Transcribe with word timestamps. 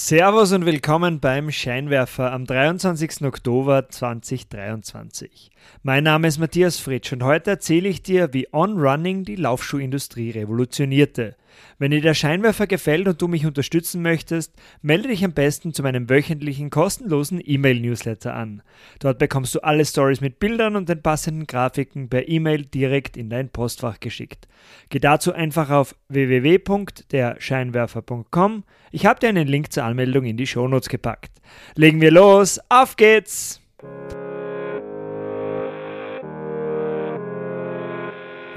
Servus 0.00 0.52
und 0.52 0.64
willkommen 0.64 1.18
beim 1.18 1.50
Scheinwerfer 1.50 2.30
am 2.30 2.44
23. 2.44 3.22
Oktober 3.22 3.88
2023. 3.88 5.50
Mein 5.82 6.04
Name 6.04 6.28
ist 6.28 6.38
Matthias 6.38 6.78
Fritsch 6.78 7.12
und 7.12 7.24
heute 7.24 7.50
erzähle 7.50 7.88
ich 7.88 8.00
dir, 8.00 8.32
wie 8.32 8.46
On-Running 8.52 9.24
die 9.24 9.34
Laufschuhindustrie 9.34 10.30
revolutionierte. 10.30 11.34
Wenn 11.78 11.90
dir 11.90 12.00
der 12.00 12.14
Scheinwerfer 12.14 12.66
gefällt 12.66 13.06
und 13.06 13.20
du 13.22 13.28
mich 13.28 13.46
unterstützen 13.46 14.02
möchtest, 14.02 14.52
melde 14.82 15.06
dich 15.08 15.24
am 15.24 15.32
besten 15.32 15.72
zu 15.72 15.82
meinem 15.82 16.10
wöchentlichen 16.10 16.70
kostenlosen 16.70 17.40
E-Mail-Newsletter 17.44 18.34
an. 18.34 18.62
Dort 18.98 19.18
bekommst 19.18 19.54
du 19.54 19.60
alle 19.60 19.84
Stories 19.84 20.20
mit 20.20 20.40
Bildern 20.40 20.74
und 20.76 20.88
den 20.88 21.02
passenden 21.02 21.46
Grafiken 21.46 22.08
per 22.08 22.28
E-Mail 22.28 22.66
direkt 22.66 23.16
in 23.16 23.30
dein 23.30 23.50
Postfach 23.50 24.00
geschickt. 24.00 24.48
Geh 24.88 24.98
dazu 24.98 25.32
einfach 25.32 25.70
auf 25.70 25.94
www.derscheinwerfer.com. 26.08 28.64
Ich 28.90 29.06
habe 29.06 29.20
dir 29.20 29.28
einen 29.28 29.46
Link 29.46 29.72
zur 29.72 29.84
Anmeldung 29.84 30.24
in 30.24 30.36
die 30.36 30.46
Shownotes 30.46 30.88
gepackt. 30.88 31.30
Legen 31.74 32.00
wir 32.00 32.10
los, 32.10 32.58
auf 32.68 32.96
geht's! 32.96 33.60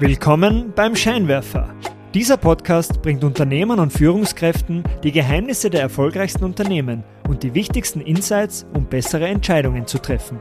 Willkommen 0.02 0.72
beim 0.74 0.96
Scheinwerfer. 0.96 1.76
Dieser 2.14 2.36
Podcast 2.36 3.00
bringt 3.00 3.24
Unternehmern 3.24 3.80
und 3.80 3.90
Führungskräften 3.90 4.84
die 5.02 5.12
Geheimnisse 5.12 5.70
der 5.70 5.80
erfolgreichsten 5.80 6.44
Unternehmen 6.44 7.04
und 7.26 7.42
die 7.42 7.54
wichtigsten 7.54 8.02
Insights, 8.02 8.66
um 8.74 8.84
bessere 8.84 9.26
Entscheidungen 9.28 9.86
zu 9.86 9.96
treffen. 9.96 10.38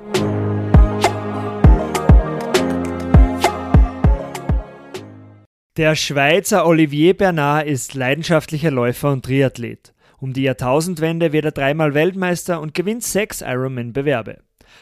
Der 5.78 5.96
Schweizer 5.96 6.68
Olivier 6.68 7.16
Bernard 7.16 7.68
ist 7.68 7.94
leidenschaftlicher 7.94 8.70
Läufer 8.70 9.14
und 9.14 9.24
Triathlet. 9.24 9.94
Um 10.20 10.34
die 10.34 10.44
Jahrtausendwende 10.44 11.32
wird 11.32 11.46
er 11.46 11.52
dreimal 11.52 11.94
Weltmeister 11.94 12.60
und 12.60 12.74
gewinnt 12.74 13.04
sechs 13.04 13.40
Ironman-Bewerbe. 13.40 14.40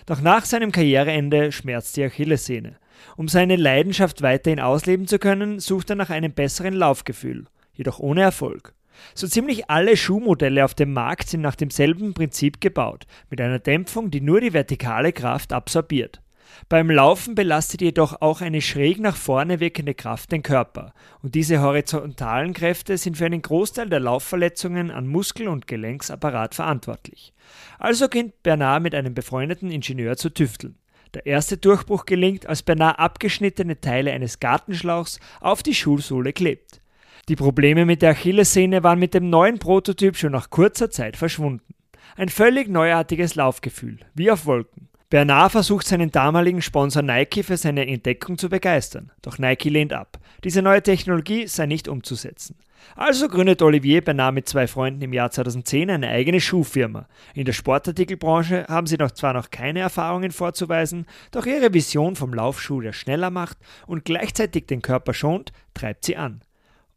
Doch 0.07 0.21
nach 0.21 0.45
seinem 0.45 0.71
Karriereende 0.71 1.51
schmerzt 1.51 1.97
die 1.97 2.03
Achillessehne. 2.03 2.77
Um 3.17 3.27
seine 3.27 3.55
Leidenschaft 3.55 4.21
weiterhin 4.21 4.59
ausleben 4.59 5.07
zu 5.07 5.19
können, 5.19 5.59
sucht 5.59 5.89
er 5.89 5.95
nach 5.95 6.09
einem 6.09 6.33
besseren 6.33 6.73
Laufgefühl, 6.73 7.45
jedoch 7.73 7.99
ohne 7.99 8.21
Erfolg. 8.21 8.73
So 9.13 9.27
ziemlich 9.27 9.69
alle 9.69 9.97
Schuhmodelle 9.97 10.65
auf 10.65 10.73
dem 10.73 10.93
Markt 10.93 11.29
sind 11.29 11.41
nach 11.41 11.55
demselben 11.55 12.13
Prinzip 12.13 12.61
gebaut, 12.61 13.05
mit 13.29 13.41
einer 13.41 13.59
Dämpfung, 13.59 14.11
die 14.11 14.21
nur 14.21 14.41
die 14.41 14.53
vertikale 14.53 15.13
Kraft 15.13 15.53
absorbiert. 15.53 16.21
Beim 16.67 16.89
Laufen 16.89 17.35
belastet 17.35 17.81
jedoch 17.81 18.21
auch 18.21 18.41
eine 18.41 18.61
schräg 18.61 18.99
nach 18.99 19.15
vorne 19.15 19.59
wirkende 19.59 19.93
Kraft 19.93 20.31
den 20.31 20.43
Körper, 20.43 20.93
und 21.21 21.35
diese 21.35 21.61
horizontalen 21.61 22.53
Kräfte 22.53 22.97
sind 22.97 23.17
für 23.17 23.25
einen 23.25 23.41
Großteil 23.41 23.89
der 23.89 23.99
Laufverletzungen 23.99 24.91
an 24.91 25.07
Muskel- 25.07 25.47
und 25.47 25.67
Gelenksapparat 25.67 26.55
verantwortlich. 26.55 27.33
Also 27.77 28.05
beginnt 28.05 28.43
Bernard 28.43 28.83
mit 28.83 28.95
einem 28.95 29.13
befreundeten 29.13 29.71
Ingenieur 29.71 30.17
zu 30.17 30.29
tüfteln. 30.29 30.75
Der 31.13 31.25
erste 31.25 31.57
Durchbruch 31.57 32.05
gelingt, 32.05 32.45
als 32.45 32.61
beinahe 32.61 32.99
abgeschnittene 32.99 33.81
Teile 33.81 34.11
eines 34.11 34.39
Gartenschlauchs 34.39 35.19
auf 35.41 35.63
die 35.63 35.73
Schulsohle 35.73 36.33
klebt. 36.33 36.81
Die 37.29 37.35
Probleme 37.35 37.85
mit 37.85 38.01
der 38.01 38.11
Achillessehne 38.11 38.83
waren 38.83 38.99
mit 38.99 39.13
dem 39.13 39.29
neuen 39.29 39.59
Prototyp 39.59 40.17
schon 40.17 40.31
nach 40.31 40.49
kurzer 40.49 40.89
Zeit 40.89 41.17
verschwunden. 41.17 41.73
Ein 42.15 42.29
völlig 42.29 42.67
neuartiges 42.67 43.35
Laufgefühl, 43.35 43.99
wie 44.13 44.31
auf 44.31 44.45
Wolken. 44.45 44.89
Bernard 45.09 45.51
versucht 45.53 45.87
seinen 45.87 46.11
damaligen 46.11 46.61
Sponsor 46.61 47.01
Nike 47.01 47.43
für 47.43 47.57
seine 47.57 47.87
Entdeckung 47.87 48.37
zu 48.37 48.47
begeistern, 48.47 49.11
doch 49.23 49.39
Nike 49.39 49.69
lehnt 49.69 49.93
ab. 49.93 50.19
Diese 50.43 50.61
neue 50.61 50.83
Technologie 50.83 51.47
sei 51.47 51.65
nicht 51.65 51.87
umzusetzen. 51.87 52.55
Also 52.95 53.27
gründet 53.27 53.61
Olivier 53.61 54.01
Bernard 54.01 54.33
mit 54.33 54.49
zwei 54.49 54.67
Freunden 54.67 55.01
im 55.01 55.13
Jahr 55.13 55.31
2010 55.31 55.89
eine 55.89 56.09
eigene 56.09 56.41
Schuhfirma. 56.41 57.07
In 57.33 57.45
der 57.45 57.53
Sportartikelbranche 57.53 58.65
haben 58.67 58.87
sie 58.87 58.97
noch 58.97 59.11
zwar 59.11 59.33
noch 59.33 59.49
keine 59.51 59.79
Erfahrungen 59.79 60.31
vorzuweisen, 60.31 61.05
doch 61.31 61.45
ihre 61.45 61.73
Vision 61.73 62.15
vom 62.15 62.33
Laufschuh, 62.33 62.81
der 62.81 62.93
schneller 62.93 63.29
macht 63.29 63.57
und 63.87 64.05
gleichzeitig 64.05 64.67
den 64.67 64.81
Körper 64.81 65.13
schont, 65.13 65.51
treibt 65.73 66.05
sie 66.05 66.17
an. 66.17 66.41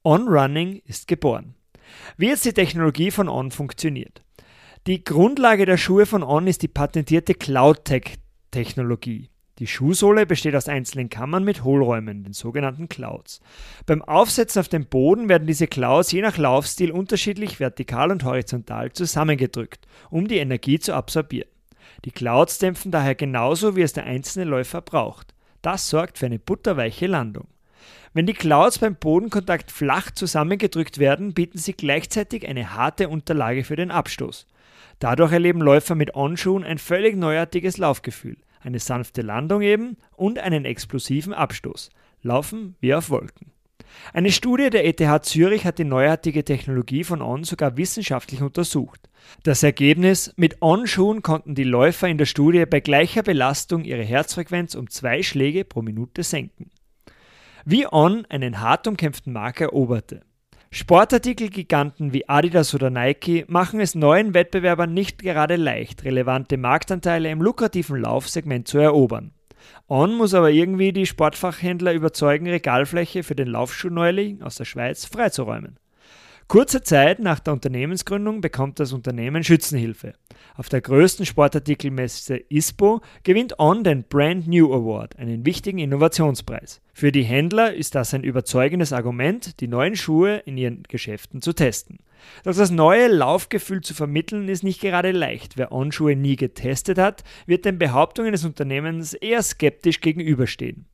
On 0.04 0.26
Running 0.28 0.82
ist 0.86 1.06
geboren. 1.06 1.54
Wie 2.16 2.28
jetzt 2.28 2.44
die 2.44 2.52
Technologie 2.52 3.10
von 3.10 3.28
On 3.28 3.50
funktioniert. 3.50 4.22
Die 4.86 5.04
Grundlage 5.04 5.66
der 5.66 5.76
Schuhe 5.76 6.06
von 6.06 6.22
On 6.24 6.46
ist 6.46 6.62
die 6.62 6.68
patentierte 6.68 7.34
CloudTech-Technologie. 7.34 9.31
Die 9.58 9.66
Schuhsohle 9.66 10.24
besteht 10.24 10.54
aus 10.54 10.68
einzelnen 10.68 11.10
Kammern 11.10 11.44
mit 11.44 11.62
Hohlräumen, 11.62 12.24
den 12.24 12.32
sogenannten 12.32 12.88
Clouds. 12.88 13.40
Beim 13.84 14.00
Aufsetzen 14.00 14.60
auf 14.60 14.68
den 14.68 14.86
Boden 14.86 15.28
werden 15.28 15.46
diese 15.46 15.66
Clouds 15.66 16.10
je 16.10 16.22
nach 16.22 16.38
Laufstil 16.38 16.90
unterschiedlich 16.90 17.60
vertikal 17.60 18.10
und 18.10 18.24
horizontal 18.24 18.92
zusammengedrückt, 18.92 19.86
um 20.08 20.26
die 20.26 20.38
Energie 20.38 20.78
zu 20.78 20.94
absorbieren. 20.94 21.48
Die 22.06 22.10
Clouds 22.10 22.58
dämpfen 22.58 22.90
daher 22.90 23.14
genauso, 23.14 23.76
wie 23.76 23.82
es 23.82 23.92
der 23.92 24.04
einzelne 24.04 24.46
Läufer 24.46 24.80
braucht. 24.80 25.34
Das 25.60 25.88
sorgt 25.88 26.18
für 26.18 26.26
eine 26.26 26.38
butterweiche 26.38 27.06
Landung. 27.06 27.46
Wenn 28.14 28.26
die 28.26 28.34
Clouds 28.34 28.78
beim 28.78 28.96
Bodenkontakt 28.96 29.70
flach 29.70 30.10
zusammengedrückt 30.10 30.98
werden, 30.98 31.34
bieten 31.34 31.58
sie 31.58 31.72
gleichzeitig 31.72 32.46
eine 32.48 32.74
harte 32.74 33.08
Unterlage 33.08 33.64
für 33.64 33.76
den 33.76 33.90
Abstoß. 33.90 34.46
Dadurch 34.98 35.32
erleben 35.32 35.60
Läufer 35.60 35.94
mit 35.94 36.14
On-Schuhen 36.14 36.64
ein 36.64 36.78
völlig 36.78 37.16
neuartiges 37.16 37.78
Laufgefühl, 37.78 38.36
eine 38.62 38.78
sanfte 38.78 39.22
Landung 39.22 39.62
eben 39.62 39.96
und 40.16 40.38
einen 40.38 40.64
explosiven 40.64 41.34
Abstoß. 41.34 41.90
Laufen 42.22 42.76
wie 42.80 42.94
auf 42.94 43.10
Wolken. 43.10 43.52
Eine 44.12 44.30
Studie 44.30 44.70
der 44.70 44.86
ETH 44.86 45.24
Zürich 45.24 45.64
hat 45.64 45.78
die 45.78 45.84
neuartige 45.84 46.44
Technologie 46.44 47.04
von 47.04 47.22
On 47.22 47.44
sogar 47.44 47.76
wissenschaftlich 47.76 48.42
untersucht. 48.42 49.08
Das 49.42 49.62
Ergebnis: 49.62 50.32
Mit 50.36 50.62
On-Schuhen 50.62 51.22
konnten 51.22 51.54
die 51.54 51.64
Läufer 51.64 52.08
in 52.08 52.18
der 52.18 52.26
Studie 52.26 52.64
bei 52.66 52.80
gleicher 52.80 53.22
Belastung 53.22 53.84
ihre 53.84 54.02
Herzfrequenz 54.02 54.74
um 54.74 54.88
zwei 54.88 55.22
Schläge 55.22 55.64
pro 55.64 55.82
Minute 55.82 56.22
senken. 56.22 56.70
Wie 57.64 57.86
On 57.86 58.24
einen 58.26 58.60
hart 58.60 58.86
umkämpften 58.86 59.32
Markt 59.32 59.60
eroberte. 59.60 60.22
Sportartikelgiganten 60.74 62.14
wie 62.14 62.30
Adidas 62.30 62.74
oder 62.74 62.88
Nike 62.88 63.44
machen 63.46 63.78
es 63.78 63.94
neuen 63.94 64.32
Wettbewerbern 64.32 64.94
nicht 64.94 65.18
gerade 65.18 65.56
leicht, 65.56 66.02
relevante 66.02 66.56
Marktanteile 66.56 67.30
im 67.30 67.42
lukrativen 67.42 68.00
Laufsegment 68.00 68.66
zu 68.66 68.78
erobern. 68.78 69.34
On 69.86 70.14
muss 70.14 70.32
aber 70.32 70.50
irgendwie 70.50 70.94
die 70.94 71.04
Sportfachhändler 71.04 71.92
überzeugen, 71.92 72.48
Regalfläche 72.48 73.22
für 73.22 73.34
den 73.34 73.48
Laufschuhneuling 73.48 74.40
aus 74.40 74.56
der 74.56 74.64
Schweiz 74.64 75.04
freizuräumen. 75.04 75.78
Kurze 76.52 76.82
Zeit 76.82 77.18
nach 77.18 77.40
der 77.40 77.54
Unternehmensgründung 77.54 78.42
bekommt 78.42 78.78
das 78.78 78.92
Unternehmen 78.92 79.42
Schützenhilfe. 79.42 80.12
Auf 80.54 80.68
der 80.68 80.82
größten 80.82 81.24
Sportartikelmesse 81.24 82.36
ISPO 82.50 83.00
gewinnt 83.22 83.58
On 83.58 83.82
den 83.82 84.04
Brand 84.04 84.48
New 84.48 84.70
Award, 84.70 85.18
einen 85.18 85.46
wichtigen 85.46 85.78
Innovationspreis. 85.78 86.82
Für 86.92 87.10
die 87.10 87.22
Händler 87.22 87.72
ist 87.72 87.94
das 87.94 88.12
ein 88.12 88.22
überzeugendes 88.22 88.92
Argument, 88.92 89.60
die 89.60 89.66
neuen 89.66 89.96
Schuhe 89.96 90.42
in 90.44 90.58
ihren 90.58 90.82
Geschäften 90.82 91.40
zu 91.40 91.54
testen. 91.54 92.00
Doch 92.44 92.54
das 92.54 92.70
neue 92.70 93.08
Laufgefühl 93.08 93.80
zu 93.80 93.94
vermitteln 93.94 94.50
ist 94.50 94.62
nicht 94.62 94.82
gerade 94.82 95.12
leicht. 95.12 95.56
Wer 95.56 95.72
On-Schuhe 95.72 96.16
nie 96.16 96.36
getestet 96.36 96.98
hat, 96.98 97.24
wird 97.46 97.64
den 97.64 97.78
Behauptungen 97.78 98.32
des 98.32 98.44
Unternehmens 98.44 99.14
eher 99.14 99.42
skeptisch 99.42 100.02
gegenüberstehen. 100.02 100.84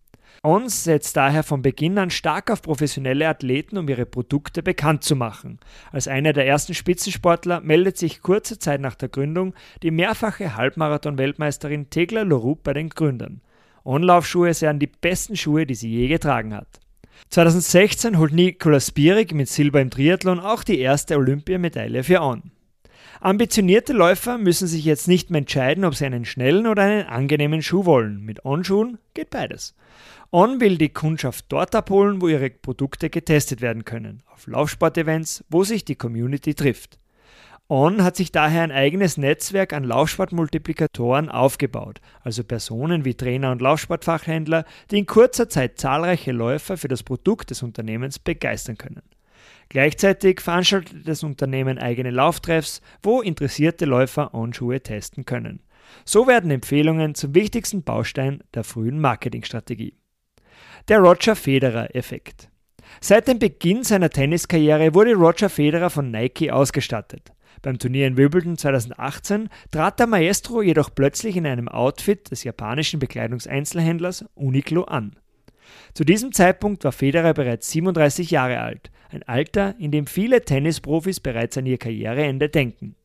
Ons 0.43 0.85
setzt 0.85 1.17
daher 1.17 1.43
von 1.43 1.63
Beginn 1.63 1.99
an 1.99 2.11
stark 2.11 2.51
auf 2.51 2.63
professionelle 2.63 3.29
Athleten, 3.29 3.77
um 3.77 3.89
ihre 3.89 4.07
Produkte 4.07 4.63
bekannt 4.63 5.03
zu 5.03 5.17
machen. 5.17 5.59
Als 5.91 6.07
einer 6.07 6.33
der 6.33 6.47
ersten 6.47 6.75
Spitzensportler 6.75 7.61
meldet 7.61 7.99
sich 7.99 8.23
kurze 8.23 8.59
Zeit 8.59 8.81
nach 8.81 8.95
der 8.95 9.09
Gründung 9.09 9.55
die 9.83 9.91
mehrfache 9.91 10.57
Halbmarathon-Weltmeisterin 10.57 11.91
Tegla 11.91 12.23
Lorup 12.23 12.63
bei 12.63 12.73
den 12.73 12.89
Gründern. 12.89 13.41
On-Laufschuhe 13.85 14.55
seien 14.55 14.79
die 14.79 14.87
besten 14.87 15.37
Schuhe, 15.37 15.67
die 15.67 15.75
sie 15.75 15.91
je 15.91 16.07
getragen 16.09 16.55
hat. 16.55 16.69
2016 17.31 18.17
holt 18.17 18.33
Nikola 18.33 18.79
Spierig 18.79 19.35
mit 19.35 19.49
Silber 19.49 19.81
im 19.81 19.91
Triathlon 19.91 20.39
auch 20.39 20.63
die 20.63 20.79
erste 20.79 21.17
Olympiamedaille 21.17 22.05
für 22.05 22.23
On. 22.23 22.53
Ambitionierte 23.21 23.93
Läufer 23.93 24.39
müssen 24.39 24.69
sich 24.69 24.85
jetzt 24.85 25.09
nicht 25.09 25.31
mehr 25.31 25.41
entscheiden, 25.41 25.85
ob 25.85 25.97
sie 25.97 26.07
einen 26.07 26.25
schnellen 26.25 26.69
oder 26.69 26.83
einen 26.83 27.07
angenehmen 27.07 27.63
Schuh 27.63 27.85
wollen. 27.85 28.25
Mit 28.25 28.45
On-Schuhen 28.45 28.99
geht 29.15 29.31
beides. 29.31 29.75
On 30.31 30.61
will 30.61 30.77
die 30.77 30.91
Kundschaft 30.91 31.47
dort 31.49 31.75
abholen, 31.75 32.21
wo 32.21 32.29
ihre 32.29 32.51
Produkte 32.51 33.09
getestet 33.09 33.63
werden 33.63 33.87
können, 33.87 34.23
auf 34.31 34.47
Laufsportevents, 34.47 35.43
wo 35.49 35.65
sich 35.65 35.87
die 35.87 35.97
Community 35.97 36.55
trifft. 36.55 36.99
On 37.67 38.05
hat 38.05 38.17
sich 38.17 38.31
daher 38.31 38.63
ein 38.63 38.71
eigenes 38.71 39.17
Netzwerk 39.17 39.73
an 39.73 39.85
Laufsportmultiplikatoren 39.85 41.31
aufgebaut, 41.31 42.03
also 42.21 42.45
Personen 42.45 43.07
wie 43.07 43.15
Trainer 43.15 43.53
und 43.53 43.63
Laufsportfachhändler, 43.63 44.67
die 44.91 44.99
in 44.99 45.07
kurzer 45.07 45.49
Zeit 45.49 45.79
zahlreiche 45.79 46.33
Läufer 46.33 46.77
für 46.77 46.89
das 46.89 47.03
Produkt 47.03 47.49
des 47.49 47.63
Unternehmens 47.63 48.19
begeistern 48.19 48.77
können. 48.77 49.03
Gleichzeitig 49.71 50.43
veranstaltet 50.43 51.09
das 51.09 51.23
Unternehmen 51.23 51.79
eigene 51.79 52.11
Lauftreffs, 52.11 52.83
wo 53.03 53.23
interessierte 53.23 53.87
Läufer 53.87 54.35
On-Schuhe 54.35 54.83
testen 54.83 55.25
können. 55.25 55.61
So 56.05 56.27
werden 56.27 56.51
Empfehlungen 56.51 57.15
zum 57.15 57.35
wichtigsten 57.35 57.83
Baustein 57.83 58.43
der 58.53 58.65
frühen 58.65 59.01
Marketingstrategie. 59.01 59.95
Der 60.89 61.01
Roger 61.01 61.37
Federer-Effekt. 61.37 62.49
Seit 63.03 63.29
dem 63.29 63.39
Beginn 63.39 63.85
seiner 63.85 64.09
Tenniskarriere 64.09 64.95
wurde 64.95 65.13
Roger 65.13 65.51
Federer 65.51 65.91
von 65.91 66.11
Nike 66.11 66.51
ausgestattet. 66.51 67.31
Beim 67.61 67.79
Turnier 67.79 68.07
in 68.07 68.17
Wimbledon 68.17 68.57
2018 68.57 69.51
trat 69.71 70.01
der 70.01 70.07
Maestro 70.07 70.63
jedoch 70.63 70.95
plötzlich 70.95 71.37
in 71.37 71.47
einem 71.47 71.69
Outfit 71.69 72.31
des 72.31 72.43
japanischen 72.43 73.01
Bekleidungseinzelhändlers 73.01 74.25
Uniqlo 74.35 74.85
an. 74.85 75.17
Zu 75.93 76.05
diesem 76.05 76.33
Zeitpunkt 76.33 76.85
war 76.85 76.93
Federer 76.93 77.35
bereits 77.35 77.71
37 77.71 78.31
Jahre 78.31 78.61
alt, 78.61 78.91
ein 79.11 79.23
Alter, 79.25 79.75
in 79.79 79.91
dem 79.91 80.07
viele 80.07 80.41
Tennisprofis 80.41 81.21
bereits 81.21 81.59
an 81.59 81.67
ihr 81.67 81.77
Karriereende 81.77 82.49
denken. 82.49 82.97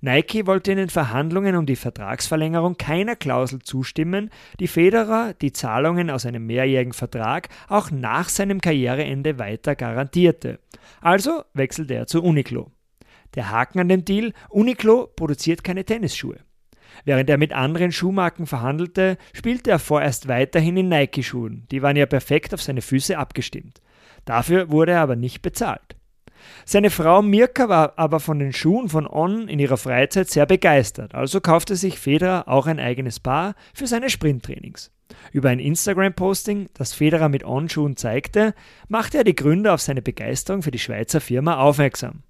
Nike 0.00 0.46
wollte 0.46 0.72
in 0.72 0.78
den 0.78 0.90
Verhandlungen 0.90 1.56
um 1.56 1.66
die 1.66 1.76
Vertragsverlängerung 1.76 2.76
keiner 2.76 3.16
Klausel 3.16 3.60
zustimmen, 3.60 4.30
die 4.60 4.68
Federer 4.68 5.34
die 5.34 5.52
Zahlungen 5.52 6.10
aus 6.10 6.26
einem 6.26 6.46
mehrjährigen 6.46 6.92
Vertrag 6.92 7.48
auch 7.68 7.90
nach 7.90 8.28
seinem 8.28 8.60
Karriereende 8.60 9.38
weiter 9.38 9.76
garantierte. 9.76 10.58
Also 11.00 11.44
wechselte 11.54 11.94
er 11.94 12.06
zu 12.06 12.22
Uniqlo. 12.22 12.70
Der 13.34 13.50
Haken 13.50 13.80
an 13.80 13.88
dem 13.88 14.04
Deal, 14.04 14.32
Uniqlo 14.48 15.08
produziert 15.16 15.64
keine 15.64 15.84
Tennisschuhe. 15.84 16.38
Während 17.04 17.28
er 17.28 17.38
mit 17.38 17.52
anderen 17.52 17.90
Schuhmarken 17.90 18.46
verhandelte, 18.46 19.18
spielte 19.32 19.70
er 19.70 19.78
vorerst 19.80 20.28
weiterhin 20.28 20.76
in 20.76 20.88
Nike-Schuhen, 20.88 21.66
die 21.70 21.82
waren 21.82 21.96
ja 21.96 22.06
perfekt 22.06 22.54
auf 22.54 22.62
seine 22.62 22.82
Füße 22.82 23.18
abgestimmt. 23.18 23.80
Dafür 24.24 24.70
wurde 24.70 24.92
er 24.92 25.00
aber 25.00 25.16
nicht 25.16 25.42
bezahlt. 25.42 25.93
Seine 26.64 26.90
Frau 26.90 27.22
Mirka 27.22 27.68
war 27.68 27.94
aber 27.96 28.20
von 28.20 28.38
den 28.38 28.52
Schuhen 28.52 28.88
von 28.88 29.06
On 29.06 29.48
in 29.48 29.58
ihrer 29.58 29.76
Freizeit 29.76 30.28
sehr 30.28 30.46
begeistert, 30.46 31.14
also 31.14 31.40
kaufte 31.40 31.76
sich 31.76 31.98
Federer 31.98 32.48
auch 32.48 32.66
ein 32.66 32.80
eigenes 32.80 33.20
Paar 33.20 33.54
für 33.72 33.86
seine 33.86 34.10
Sprinttrainings. 34.10 34.90
Über 35.32 35.50
ein 35.50 35.58
Instagram-Posting, 35.58 36.68
das 36.74 36.94
Federer 36.94 37.28
mit 37.28 37.44
On-Schuhen 37.44 37.96
zeigte, 37.96 38.54
machte 38.88 39.18
er 39.18 39.24
die 39.24 39.36
Gründer 39.36 39.74
auf 39.74 39.80
seine 39.80 40.02
Begeisterung 40.02 40.62
für 40.62 40.70
die 40.70 40.78
Schweizer 40.78 41.20
Firma 41.20 41.58
aufmerksam. 41.58 42.22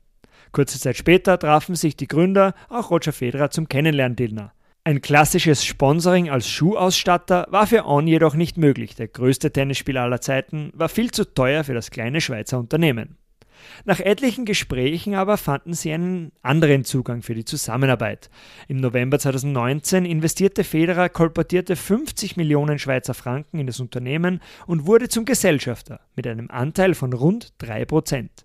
Kurze 0.52 0.78
Zeit 0.78 0.96
später 0.96 1.38
trafen 1.38 1.74
sich 1.74 1.96
die 1.96 2.08
Gründer, 2.08 2.54
auch 2.68 2.90
Roger 2.90 3.12
Federer, 3.12 3.50
zum 3.50 3.68
Kennenlerndinner. 3.68 4.52
Ein 4.86 5.00
klassisches 5.00 5.64
Sponsoring 5.64 6.28
als 6.28 6.46
Schuhausstatter 6.48 7.46
war 7.50 7.66
für 7.66 7.86
On 7.86 8.06
jedoch 8.06 8.34
nicht 8.34 8.58
möglich. 8.58 8.94
Der 8.94 9.08
größte 9.08 9.50
Tennisspieler 9.50 10.02
aller 10.02 10.20
Zeiten 10.20 10.70
war 10.74 10.90
viel 10.90 11.10
zu 11.10 11.24
teuer 11.24 11.64
für 11.64 11.72
das 11.72 11.90
kleine 11.90 12.20
Schweizer 12.20 12.58
Unternehmen. 12.58 13.16
Nach 13.84 14.00
etlichen 14.00 14.44
Gesprächen 14.44 15.14
aber 15.14 15.36
fanden 15.36 15.74
sie 15.74 15.92
einen 15.92 16.32
anderen 16.42 16.84
Zugang 16.84 17.22
für 17.22 17.34
die 17.34 17.44
Zusammenarbeit. 17.44 18.30
Im 18.68 18.78
November 18.78 19.18
2019 19.18 20.04
investierte 20.04 20.64
Federer 20.64 21.08
kolportierte 21.08 21.76
50 21.76 22.36
Millionen 22.36 22.78
Schweizer 22.78 23.14
Franken 23.14 23.58
in 23.58 23.66
das 23.66 23.80
Unternehmen 23.80 24.40
und 24.66 24.86
wurde 24.86 25.08
zum 25.08 25.24
Gesellschafter 25.24 26.00
mit 26.16 26.26
einem 26.26 26.50
Anteil 26.50 26.94
von 26.94 27.12
rund 27.12 27.52
3 27.58 27.84
Prozent. 27.84 28.44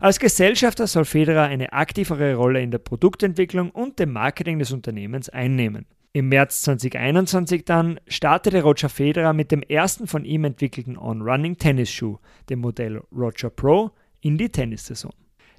Als 0.00 0.18
Gesellschafter 0.18 0.86
soll 0.86 1.04
Federer 1.04 1.44
eine 1.44 1.72
aktivere 1.72 2.34
Rolle 2.34 2.60
in 2.60 2.70
der 2.70 2.78
Produktentwicklung 2.78 3.70
und 3.70 3.98
dem 3.98 4.12
Marketing 4.12 4.58
des 4.58 4.72
Unternehmens 4.72 5.28
einnehmen. 5.28 5.86
Im 6.12 6.30
März 6.30 6.62
2021 6.62 7.64
dann 7.64 8.00
startete 8.08 8.62
Roger 8.62 8.88
Federer 8.88 9.32
mit 9.32 9.52
dem 9.52 9.62
ersten 9.62 10.06
von 10.06 10.24
ihm 10.24 10.44
entwickelten 10.44 10.96
On-Running 10.96 11.58
Tennisschuh, 11.58 12.18
dem 12.48 12.60
Modell 12.60 13.02
Roger 13.12 13.50
Pro, 13.50 13.90
in 14.20 14.38
die 14.38 14.48
Tennissaison. 14.48 15.12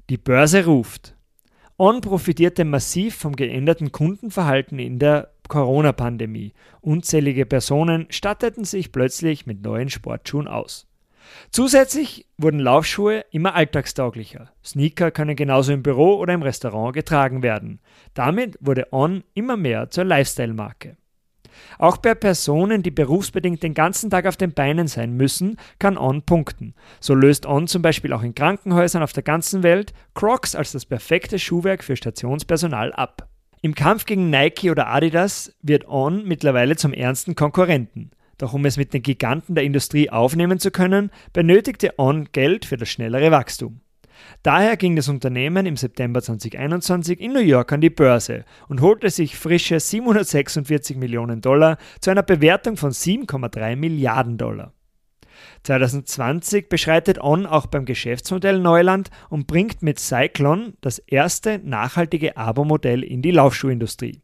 Die 0.09 0.17
Börse 0.17 0.65
ruft. 0.65 1.15
On 1.77 2.01
profitierte 2.01 2.65
massiv 2.65 3.15
vom 3.15 3.35
geänderten 3.35 3.91
Kundenverhalten 3.91 4.79
in 4.79 4.99
der 4.99 5.31
Corona-Pandemie. 5.47 6.53
Unzählige 6.81 7.45
Personen 7.45 8.07
statteten 8.09 8.65
sich 8.65 8.91
plötzlich 8.91 9.45
mit 9.45 9.61
neuen 9.63 9.89
Sportschuhen 9.89 10.47
aus. 10.47 10.87
Zusätzlich 11.51 12.25
wurden 12.37 12.59
Laufschuhe 12.59 13.25
immer 13.31 13.55
alltagstauglicher. 13.55 14.51
Sneaker 14.63 15.11
können 15.11 15.35
genauso 15.35 15.71
im 15.73 15.83
Büro 15.83 16.15
oder 16.15 16.33
im 16.33 16.41
Restaurant 16.41 16.93
getragen 16.93 17.43
werden. 17.43 17.79
Damit 18.13 18.57
wurde 18.61 18.91
On 18.91 19.23
immer 19.33 19.57
mehr 19.57 19.89
zur 19.89 20.05
Lifestyle-Marke. 20.05 20.97
Auch 21.77 21.97
bei 21.97 22.15
Personen, 22.15 22.83
die 22.83 22.91
berufsbedingt 22.91 23.63
den 23.63 23.73
ganzen 23.73 24.09
Tag 24.09 24.25
auf 24.25 24.37
den 24.37 24.53
Beinen 24.53 24.87
sein 24.87 25.13
müssen, 25.13 25.57
kann 25.79 25.97
On 25.97 26.21
punkten. 26.21 26.73
So 26.99 27.13
löst 27.13 27.45
On 27.45 27.67
zum 27.67 27.81
Beispiel 27.81 28.13
auch 28.13 28.23
in 28.23 28.35
Krankenhäusern 28.35 29.03
auf 29.03 29.13
der 29.13 29.23
ganzen 29.23 29.63
Welt 29.63 29.93
Crocs 30.13 30.55
als 30.55 30.71
das 30.71 30.85
perfekte 30.85 31.39
Schuhwerk 31.39 31.83
für 31.83 31.95
Stationspersonal 31.95 32.93
ab. 32.93 33.27
Im 33.61 33.75
Kampf 33.75 34.05
gegen 34.05 34.29
Nike 34.29 34.71
oder 34.71 34.87
Adidas 34.87 35.53
wird 35.61 35.87
On 35.87 36.25
mittlerweile 36.25 36.77
zum 36.77 36.93
ernsten 36.93 37.35
Konkurrenten. 37.35 38.11
Doch 38.37 38.53
um 38.53 38.63
es 38.65 38.77
mit 38.77 38.93
den 38.93 39.03
Giganten 39.03 39.53
der 39.53 39.65
Industrie 39.65 40.09
aufnehmen 40.09 40.59
zu 40.59 40.71
können, 40.71 41.11
benötigte 41.33 41.99
On 41.99 42.29
Geld 42.31 42.65
für 42.65 42.77
das 42.77 42.89
schnellere 42.89 43.31
Wachstum. 43.31 43.81
Daher 44.43 44.77
ging 44.77 44.95
das 44.95 45.09
Unternehmen 45.09 45.65
im 45.65 45.77
September 45.77 46.21
2021 46.21 47.19
in 47.19 47.33
New 47.33 47.39
York 47.39 47.71
an 47.73 47.81
die 47.81 47.89
Börse 47.89 48.45
und 48.67 48.81
holte 48.81 49.09
sich 49.09 49.35
frische 49.37 49.79
746 49.79 50.97
Millionen 50.97 51.41
Dollar 51.41 51.77
zu 51.99 52.11
einer 52.11 52.23
Bewertung 52.23 52.77
von 52.77 52.91
7,3 52.91 53.75
Milliarden 53.75 54.37
Dollar. 54.37 54.73
2020 55.63 56.69
beschreitet 56.69 57.19
On 57.21 57.45
auch 57.45 57.67
beim 57.67 57.85
Geschäftsmodell 57.85 58.59
Neuland 58.59 59.09
und 59.29 59.47
bringt 59.47 59.81
mit 59.81 59.99
Cyclone 59.99 60.73
das 60.81 60.99
erste 60.99 61.59
nachhaltige 61.59 62.37
Abo-Modell 62.37 63.03
in 63.03 63.21
die 63.21 63.31
Laufschuhindustrie. 63.31 64.21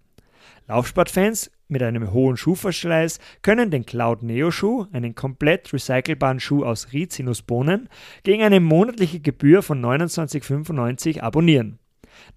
Laufsportfans 0.68 1.52
mit 1.68 1.82
einem 1.84 2.12
hohen 2.12 2.38
Schuhverschleiß 2.38 3.20
können 3.42 3.72
den 3.72 3.86
Cloud 3.86 4.24
Neo 4.24 4.52
Schuh, 4.52 4.86
einen 4.92 5.16
komplett 5.16 5.72
recycelbaren 5.74 6.40
Schuh 6.40 6.64
aus 6.64 6.94
Rizinusbohnen, 6.94 7.90
gegen 8.24 8.44
eine 8.44 8.60
monatliche 8.60 9.20
Gebühr 9.20 9.64
von 9.64 9.84
29,95 9.84 11.22
abonnieren. 11.22 11.80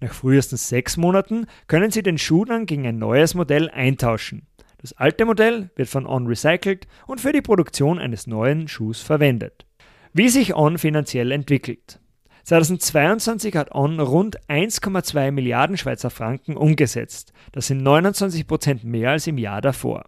Nach 0.01 0.13
frühestens 0.13 0.67
sechs 0.67 0.97
Monaten 0.97 1.45
können 1.67 1.91
Sie 1.91 2.03
den 2.03 2.17
Schuh 2.17 2.45
dann 2.45 2.65
gegen 2.65 2.85
ein 2.85 2.97
neues 2.97 3.33
Modell 3.35 3.69
eintauschen. 3.69 4.47
Das 4.81 4.93
alte 4.93 5.25
Modell 5.25 5.69
wird 5.75 5.89
von 5.89 6.05
On 6.05 6.27
recycelt 6.27 6.87
und 7.05 7.19
für 7.19 7.33
die 7.33 7.41
Produktion 7.41 7.99
eines 7.99 8.27
neuen 8.27 8.67
Schuhs 8.67 9.01
verwendet. 9.01 9.65
Wie 10.13 10.29
sich 10.29 10.55
On 10.55 10.77
finanziell 10.77 11.31
entwickelt. 11.31 11.99
2022 12.43 13.55
hat 13.55 13.73
On 13.73 13.99
rund 13.99 14.39
1,2 14.47 15.31
Milliarden 15.31 15.77
Schweizer 15.77 16.09
Franken 16.09 16.57
umgesetzt. 16.57 17.33
Das 17.51 17.67
sind 17.67 17.83
29 17.83 18.47
Prozent 18.47 18.83
mehr 18.83 19.11
als 19.11 19.27
im 19.27 19.37
Jahr 19.37 19.61
davor. 19.61 20.05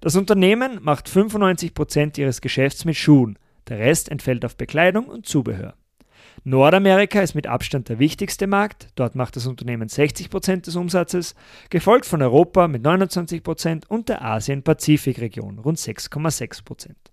Das 0.00 0.16
Unternehmen 0.16 0.78
macht 0.82 1.08
95 1.08 1.74
Prozent 1.74 2.18
ihres 2.18 2.40
Geschäfts 2.40 2.84
mit 2.84 2.96
Schuhen. 2.96 3.38
Der 3.68 3.78
Rest 3.78 4.08
entfällt 4.08 4.44
auf 4.44 4.56
Bekleidung 4.56 5.06
und 5.06 5.26
Zubehör. 5.26 5.74
Nordamerika 6.42 7.20
ist 7.20 7.34
mit 7.34 7.46
Abstand 7.46 7.90
der 7.90 7.98
wichtigste 7.98 8.46
Markt. 8.46 8.88
Dort 8.94 9.14
macht 9.14 9.36
das 9.36 9.46
Unternehmen 9.46 9.88
60 9.88 10.30
Prozent 10.30 10.66
des 10.66 10.76
Umsatzes, 10.76 11.34
gefolgt 11.68 12.06
von 12.06 12.22
Europa 12.22 12.66
mit 12.66 12.82
29 12.82 13.42
Prozent 13.42 13.90
und 13.90 14.08
der 14.08 14.22
Asien-Pazifik-Region 14.22 15.58
rund 15.58 15.78
6,6 15.78 16.64
Prozent. 16.64 17.09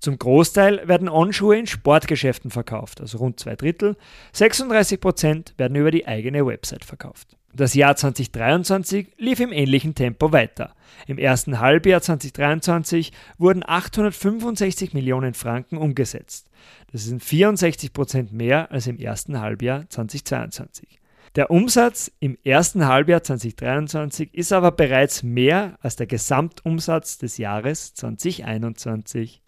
Zum 0.00 0.18
Großteil 0.18 0.86
werden 0.86 1.08
On-Schuhe 1.08 1.58
in 1.58 1.66
Sportgeschäften 1.66 2.50
verkauft, 2.50 3.00
also 3.00 3.18
rund 3.18 3.40
zwei 3.40 3.56
Drittel. 3.56 3.96
36 4.32 5.00
Prozent 5.00 5.54
werden 5.56 5.76
über 5.76 5.90
die 5.90 6.06
eigene 6.06 6.46
Website 6.46 6.84
verkauft. 6.84 7.36
Das 7.54 7.72
Jahr 7.72 7.96
2023 7.96 9.14
lief 9.16 9.40
im 9.40 9.50
ähnlichen 9.50 9.94
Tempo 9.94 10.30
weiter. 10.32 10.74
Im 11.06 11.16
ersten 11.16 11.58
Halbjahr 11.58 12.02
2023 12.02 13.12
wurden 13.38 13.62
865 13.66 14.92
Millionen 14.92 15.32
Franken 15.32 15.78
umgesetzt. 15.78 16.50
Das 16.92 17.04
sind 17.04 17.24
64 17.24 17.94
Prozent 17.94 18.32
mehr 18.32 18.70
als 18.70 18.86
im 18.86 18.98
ersten 18.98 19.40
Halbjahr 19.40 19.88
2022. 19.88 20.98
Der 21.36 21.50
Umsatz 21.50 22.10
im 22.18 22.36
ersten 22.44 22.86
Halbjahr 22.86 23.22
2023 23.22 24.32
ist 24.32 24.54
aber 24.54 24.72
bereits 24.72 25.22
mehr 25.22 25.76
als 25.82 25.96
der 25.96 26.06
Gesamtumsatz 26.06 27.18
des 27.18 27.36
Jahres 27.36 27.92
2021. 27.92 29.42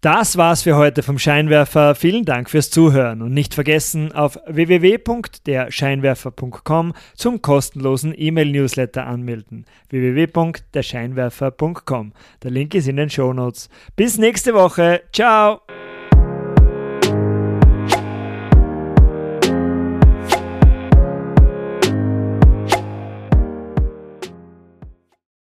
Das 0.00 0.36
war's 0.36 0.62
für 0.62 0.76
heute 0.76 1.02
vom 1.02 1.18
Scheinwerfer. 1.18 1.96
Vielen 1.96 2.24
Dank 2.24 2.48
fürs 2.48 2.70
Zuhören 2.70 3.20
und 3.20 3.34
nicht 3.34 3.54
vergessen, 3.54 4.12
auf 4.12 4.38
www.derscheinwerfer.com 4.46 6.94
zum 7.16 7.42
kostenlosen 7.42 8.14
E-Mail-Newsletter 8.16 9.08
anmelden. 9.08 9.66
www.derscheinwerfer.com. 9.88 12.12
Der 12.44 12.50
Link 12.52 12.76
ist 12.76 12.86
in 12.86 12.94
den 12.94 13.10
Shownotes. 13.10 13.70
Bis 13.96 14.18
nächste 14.18 14.54
Woche. 14.54 15.02
Ciao! 15.12 15.62